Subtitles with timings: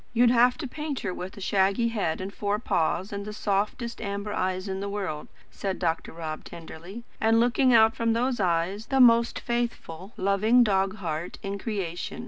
[0.13, 4.33] "You'd have to paint her with a shaggy head, four paws, and the softest amber
[4.33, 6.11] eyes in the world," said Dr.
[6.11, 11.59] Rob tenderly; "and, looking out from those eyes, the most faithful, loving dog heart in
[11.59, 12.19] creation.